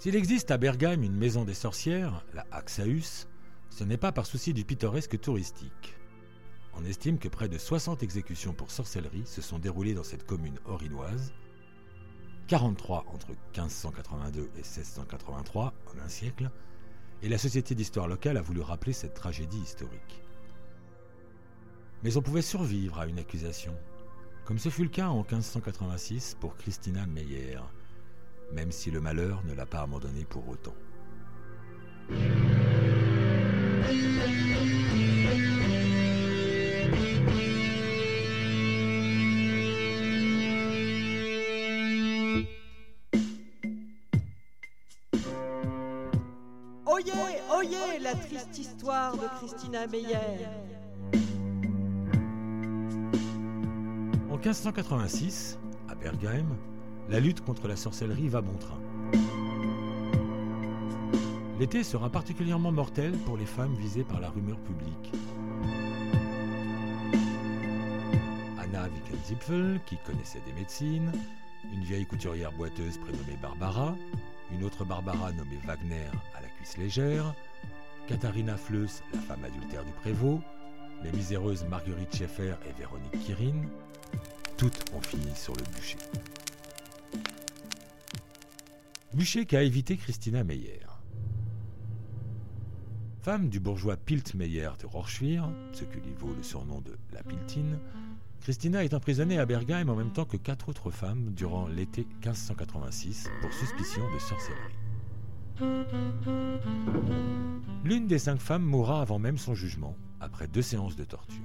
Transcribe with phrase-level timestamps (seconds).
[0.00, 3.28] S'il existe à Bergame une maison des sorcières, la Axaus,
[3.68, 5.94] ce n'est pas par souci du pittoresque touristique.
[6.72, 10.58] On estime que près de 60 exécutions pour sorcellerie se sont déroulées dans cette commune
[10.64, 11.34] orinoise,
[12.46, 16.50] 43 entre 1582 et 1683 en un siècle,
[17.20, 20.22] et la Société d'histoire locale a voulu rappeler cette tragédie historique.
[22.04, 23.76] Mais on pouvait survivre à une accusation,
[24.46, 27.58] comme ce fut le cas en 1586 pour Christina Meyer,
[28.52, 30.74] même si le malheur ne l'a pas abandonnée pour autant.
[46.86, 47.12] Oyez,
[47.56, 50.16] oyez la triste histoire de Christina Meyer.
[54.28, 56.56] En 1586, à Bergheim,
[57.10, 58.78] la lutte contre la sorcellerie va bon train.
[61.58, 65.12] L'été sera particulièrement mortel pour les femmes visées par la rumeur publique.
[68.58, 71.12] Anna Wickenzipfel, qui connaissait des médecines,
[71.72, 73.96] une vieille couturière boiteuse prénommée Barbara,
[74.52, 76.06] une autre Barbara nommée Wagner
[76.36, 77.34] à la cuisse légère,
[78.06, 80.40] Katharina Fleuss, la femme adultère du prévôt,
[81.02, 83.62] les miséreuses Marguerite Schaeffer et Véronique Kirin,
[84.56, 85.98] toutes ont fini sur le bûcher.
[89.14, 90.80] Bûcher qu'a évité Christina Meyer.
[93.22, 97.22] Femme du bourgeois Pilt Meyer de Rorschwihr, ce qui lui vaut le surnom de la
[97.22, 97.78] Piltine,
[98.40, 103.30] Christina est emprisonnée à Bergheim en même temps que quatre autres femmes durant l'été 1586
[103.42, 104.74] pour suspicion de sorcellerie.
[107.84, 111.42] L'une des cinq femmes mourra avant même son jugement, après deux séances de torture.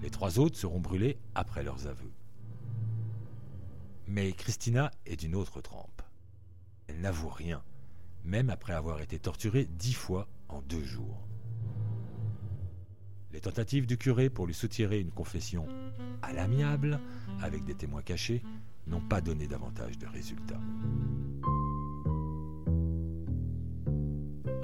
[0.00, 2.12] Les trois autres seront brûlées après leurs aveux.
[4.06, 6.02] Mais Christina est d'une autre trempe.
[6.86, 7.62] Elle n'avoue rien,
[8.24, 11.26] même après avoir été torturée dix fois en deux jours.
[13.32, 15.66] Les tentatives du curé pour lui soutirer une confession
[16.22, 17.00] à l'amiable,
[17.42, 18.42] avec des témoins cachés,
[18.86, 20.60] n'ont pas donné davantage de résultats.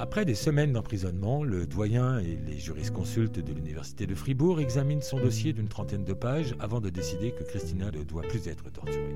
[0.03, 5.21] Après des semaines d'emprisonnement, le doyen et les jurisconsultes de l'université de Fribourg examinent son
[5.21, 9.15] dossier d'une trentaine de pages avant de décider que Christina ne doit plus être torturée.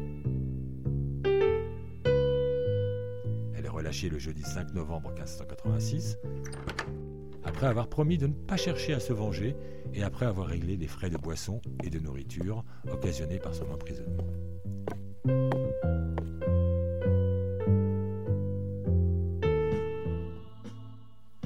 [3.57, 6.19] Elle est relâchée le jeudi 5 novembre 1586,
[7.43, 9.57] après avoir promis de ne pas chercher à se venger
[9.93, 14.29] et après avoir réglé les frais de boisson et de nourriture occasionnés par son emprisonnement.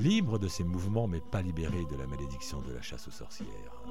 [0.00, 3.82] Libre de ses mouvements mais pas libérée de la malédiction de la chasse aux sorcières.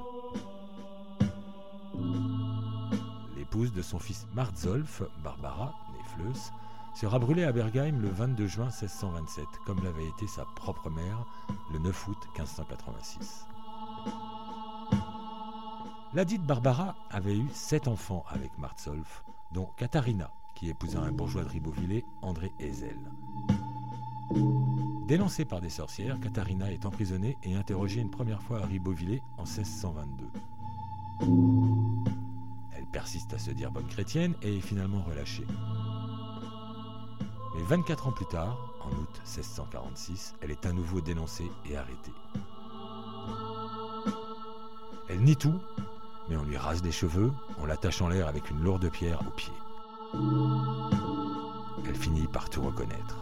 [3.38, 6.52] L'épouse de son fils Marzolf, Barbara, née Fleuss,
[6.96, 11.24] sera brûlée à Bergheim le 22 juin 1627, comme l'avait été sa propre mère
[11.72, 13.46] le 9 août 1586.
[16.16, 21.44] La dite Barbara avait eu sept enfants avec Marzolf, dont Katharina, qui épousa un bourgeois
[21.44, 22.98] de Ribeauvillé, André Ezel.
[25.08, 29.44] Dénoncée par des sorcières, Katharina est emprisonnée et interrogée une première fois à Ribeauvillé en
[29.44, 30.30] 1622.
[32.76, 35.48] Elle persiste à se dire bonne chrétienne et est finalement relâchée.
[37.56, 42.14] Mais 24 ans plus tard, en août 1646, elle est à nouveau dénoncée et arrêtée.
[45.10, 45.60] Elle nie tout,
[46.30, 49.32] mais on lui rase les cheveux, on l'attache en l'air avec une lourde pierre au
[49.32, 49.54] pied.
[51.88, 53.18] Elle finit par tout reconnaître.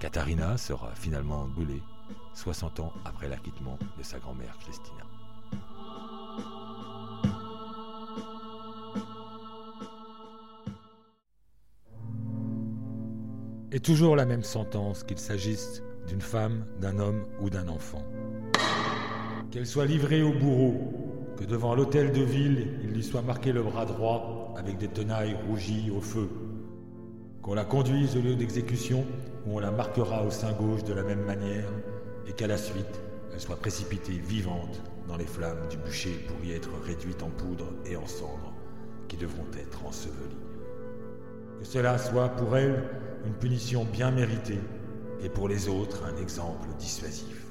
[0.00, 1.82] Katharina sera finalement brûlée
[2.34, 5.04] 60 ans après l'acquittement de sa grand-mère Christina.
[13.70, 18.02] Et toujours la même sentence, qu'il s'agisse d'une femme, d'un homme ou d'un enfant.
[19.50, 23.62] Qu'elle soit livrée au bourreau, que devant l'hôtel de ville, il lui soit marqué le
[23.62, 26.28] bras droit avec des tenailles rougies au feu.
[27.42, 29.06] Qu'on la conduise au lieu d'exécution
[29.46, 31.68] où on la marquera au sein gauche de la même manière,
[32.26, 33.00] et qu'à la suite,
[33.32, 37.66] elle soit précipitée vivante dans les flammes du bûcher pour y être réduite en poudre
[37.86, 38.52] et en cendres,
[39.06, 40.36] qui devront être ensevelies.
[41.60, 42.82] Que cela soit pour elle
[43.24, 44.60] une punition bien méritée,
[45.22, 47.47] et pour les autres un exemple dissuasif.